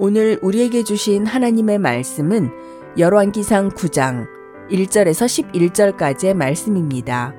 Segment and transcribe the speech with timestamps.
[0.00, 2.52] 오늘 우리에게 주신 하나님의 말씀은
[2.96, 4.28] 열왕기상 9장
[4.70, 7.34] 1절에서 11절까지의 말씀입니다.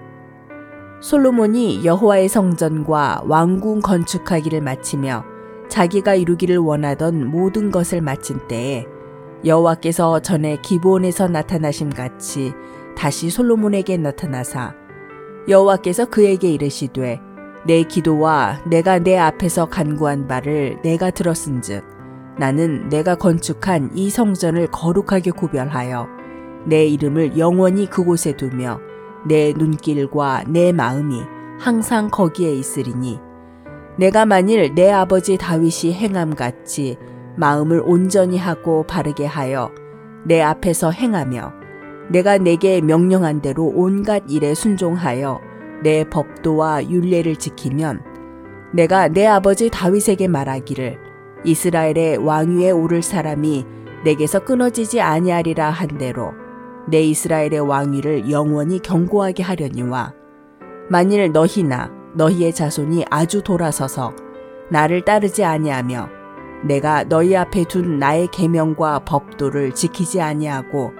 [0.99, 5.23] 솔로몬이 여호와의 성전과 왕궁 건축하기를 마치며
[5.69, 8.85] 자기가 이루기를 원하던 모든 것을 마친 때에
[9.45, 12.51] 여호와께서 전에 기본에서 나타나심 같이
[12.97, 14.75] 다시 솔로몬에게 나타나사
[15.47, 17.21] 여호와께서 그에게 이르시되
[17.65, 21.98] 내 기도와 내가 내 앞에서 간구한 바를 내가 들었은즉
[22.39, 26.07] 나는 내가 건축한 이 성전을 거룩하게 구별하여
[26.65, 28.79] 내 이름을 영원히 그곳에 두며
[29.27, 31.21] 내 눈길과 내 마음이
[31.59, 33.19] 항상 거기에 있으리니
[33.97, 36.97] 내가 만일 내 아버지 다윗이 행함 같이
[37.35, 39.71] 마음을 온전히 하고 바르게 하여
[40.25, 41.51] 내 앞에서 행하며
[42.09, 45.41] 내가 내게 명령한 대로 온갖 일에 순종하여
[45.83, 48.01] 내 법도와 윤례를 지키면
[48.73, 51.08] 내가 내 아버지 다윗에게 말하기를
[51.43, 53.65] 이스라엘의 왕위에 오를 사람이
[54.03, 56.33] 내게서 끊어지지 아니하리라 한 대로
[56.87, 60.13] 내 이스라엘의 왕위를 영원히 경고하게 하려니와
[60.89, 64.13] 만일 너희나 너희의 자손이 아주 돌아서서
[64.69, 66.09] 나를 따르지 아니하며
[66.63, 70.91] 내가 너희 앞에 둔 나의 계명과 법도를 지키지 아니하고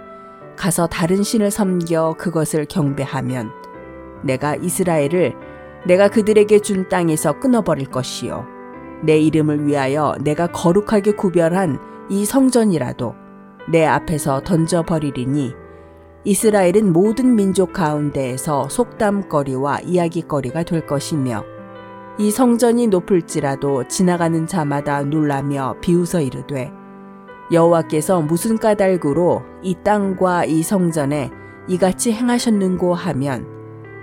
[0.56, 3.52] 가서 다른 신을 섬겨 그것을 경배하면
[4.23, 5.34] 내가 이스라엘을
[5.88, 8.59] 내가 그들에게 준 땅에서 끊어버릴 것이요
[9.02, 13.16] 내 이름을 위하여 내가 거룩하게 구별한 이 성전이라도
[13.72, 15.53] 내 앞에서 던져버리리니
[16.25, 21.44] 이스라엘은 모든 민족 가운데에서 속담거리와 이야기거리가 될 것이며
[22.17, 26.72] 이 성전이 높을지라도 지나가는 자마다 놀라며 비웃어 이르되
[27.52, 31.31] 여호와께서 무슨 까닭으로 이 땅과 이 성전에
[31.67, 33.47] 이같이 행하셨는고 하면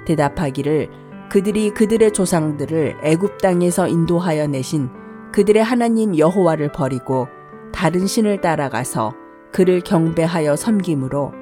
[0.07, 0.89] 대답하기를
[1.29, 4.91] 그들이 그들의 조상들을 애굽 땅에서 인도하여 내신
[5.33, 7.29] 그들의 하나님 여호와를 버리고
[7.73, 9.13] 다른 신을 따라가서
[9.53, 11.33] 그를 경배하여 섬김으로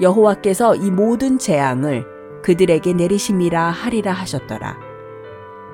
[0.00, 2.04] 여호와께서 이 모든 재앙을
[2.42, 4.76] 그들에게 내리심이라 하리라 하셨더라.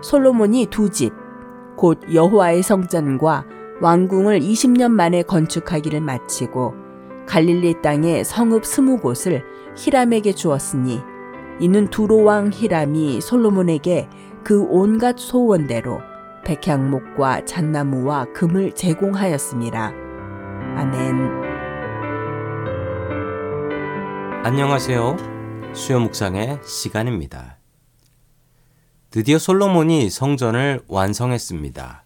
[0.03, 1.13] 솔로몬이 두 집,
[1.77, 3.45] 곧 여호와의 성전과
[3.81, 6.75] 왕궁을 20년 만에 건축하기를 마치고
[7.27, 9.45] 갈릴리 땅에 성읍 스무 곳을
[9.77, 11.01] 히람에게 주었으니
[11.61, 14.09] 이는 두로왕 히람이 솔로몬에게
[14.45, 16.01] 그 온갖 소원대로
[16.45, 19.93] 백향목과 잣나무와 금을 제공하였습니다.
[20.77, 21.49] 아멘.
[24.45, 25.17] 안녕하세요.
[25.75, 27.59] 수요 묵상의 시간입니다.
[29.11, 32.05] 드디어 솔로몬이 성전을 완성했습니다.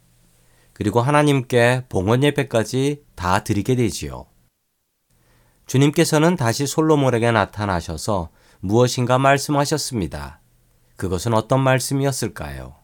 [0.73, 4.25] 그리고 하나님께 봉헌 예배까지 다 드리게 되지요.
[5.67, 8.31] 주님께서는 다시 솔로몬에게 나타나셔서
[8.65, 10.41] 무엇인가 말씀하셨습니다.
[10.95, 12.77] 그것은 어떤 말씀이었을까요?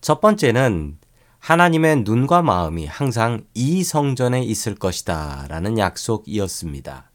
[0.00, 0.98] 첫 번째는
[1.38, 7.10] 하나님의 눈과 마음이 항상 이 성전에 있을 것이다 라는 약속이었습니다.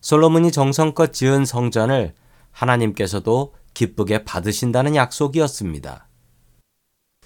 [0.00, 2.14] 솔로몬이 정성껏 지은 성전을
[2.52, 6.06] 하나님께서도 기쁘게 받으신다는 약속이었습니다.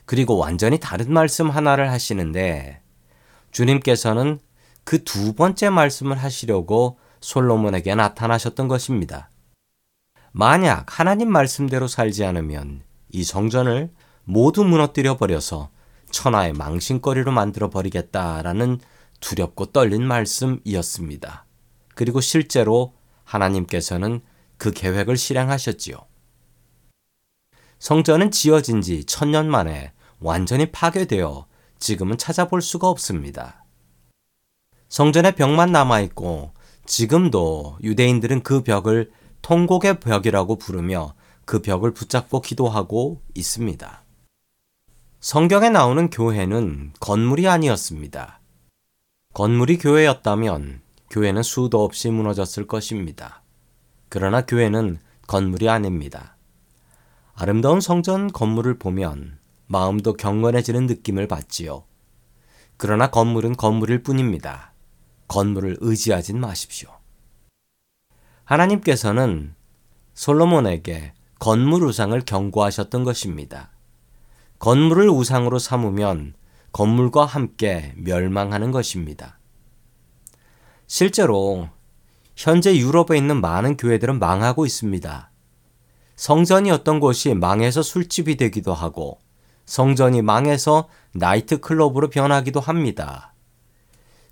[0.06, 2.80] 그리고 완전히 다른 말씀 하나를 하시는데
[3.50, 4.40] 주님께서는
[4.84, 9.30] 그 두 번째 말씀을 하시려고 솔로몬에게 나타나셨던 것입니다.
[10.32, 13.90] 만약 하나님 말씀대로 살지 않으면 이 성전을
[14.24, 15.70] 모두 무너뜨려 버려서
[16.10, 18.80] 천하의 망신거리로 만들어 버리겠다라는
[19.20, 21.46] 두렵고 떨린 말씀이었습니다.
[21.94, 22.94] 그리고 실제로
[23.24, 24.20] 하나님께서는
[24.58, 25.96] 그 계획을 실행하셨지요.
[27.78, 31.46] 성전은 지어진 지 천년 만에 완전히 파괴되어
[31.78, 33.64] 지금은 찾아볼 수가 없습니다.
[34.88, 36.52] 성전의 벽만 남아있고
[36.84, 39.10] 지금도 유대인들은 그 벽을
[39.42, 44.04] 통곡의 벽이라고 부르며 그 벽을 붙잡고 기도하고 있습니다.
[45.20, 48.40] 성경에 나오는 교회는 건물이 아니었습니다.
[49.34, 53.42] 건물이 교회였다면 교회는 수도 없이 무너졌을 것입니다.
[54.08, 56.36] 그러나 교회는 건물이 아닙니다.
[57.34, 61.84] 아름다운 성전 건물을 보면 마음도 경건해지는 느낌을 받지요.
[62.76, 64.71] 그러나 건물은 건물일 뿐입니다.
[65.28, 66.90] 건물을 의지하진 마십시오.
[68.44, 69.54] 하나님께서는
[70.14, 73.70] 솔로몬에게 건물 우상을 경고하셨던 것입니다.
[74.58, 76.34] 건물을 우상으로 삼으면
[76.72, 79.38] 건물과 함께 멸망하는 것입니다.
[80.86, 81.68] 실제로
[82.36, 85.30] 현재 유럽에 있는 많은 교회들은 망하고 있습니다.
[86.16, 89.18] 성전이 어떤 곳이 망해서 술집이 되기도 하고
[89.66, 93.31] 성전이 망해서 나이트클럽으로 변하기도 합니다.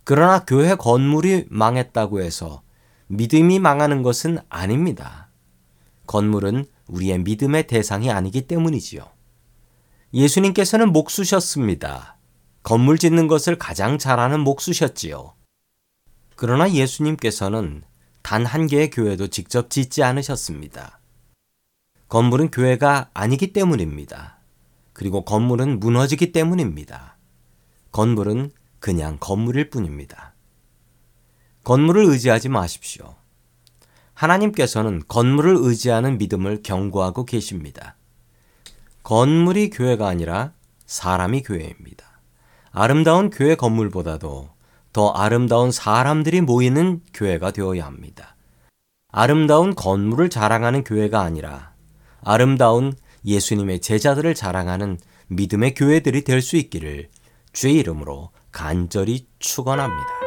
[0.05, 2.63] 그러나 교회 건물이 망했다고 해서
[3.09, 5.31] 믿음이 망하는 것은 아닙니다.
[6.07, 9.07] 건물은 우리의 믿음의 대상이 아니기 때문이지요.
[10.13, 12.17] 예수님께서는 목수셨습니다.
[12.63, 15.35] 건물 짓는 것을 가장 잘하는 목수셨지요.
[16.37, 17.83] 그러나 예수님께서는
[18.23, 21.01] 단 한 개의 교회도 직접 짓지 않으셨습니다.
[22.09, 24.39] 건물은 교회가 아니기 때문입니다.
[24.93, 27.17] 그리고 건물은 무너지기 때문입니다.
[27.93, 30.35] 건물은 그냥 건물일 뿐입니다.
[31.65, 33.15] 건물을 의지하지 마십시오.
[34.15, 37.97] 하나님께서는 건물을 의지하는 믿음을 경고하고 계십니다.
[39.03, 40.53] 건물이 교회가 아니라
[40.87, 42.07] 사람이 교회입니다.
[42.73, 44.51] 아름다운 교회 건물보다도
[44.93, 48.35] 더 아름다운 사람들이 모이는 교회가 되어야 합니다.
[49.13, 51.73] 아름다운 건물을 자랑하는 교회가 아니라
[52.23, 52.93] 아름다운
[53.25, 54.99] 예수님의 제자들을 자랑하는
[55.29, 57.09] 믿음의 교회들이 될 수 있기를
[57.53, 60.21] 주의 이름으로 간절히 축원합니다.